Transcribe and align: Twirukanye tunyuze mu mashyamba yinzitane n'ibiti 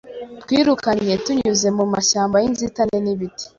Twirukanye 0.43 1.13
tunyuze 1.23 1.67
mu 1.77 1.85
mashyamba 1.93 2.35
yinzitane 2.43 2.97
n'ibiti 3.03 3.45